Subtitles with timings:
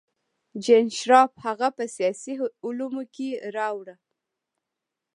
[0.63, 2.33] جین شارپ هغه په سیاسي
[2.67, 3.95] علومو کې راوړه.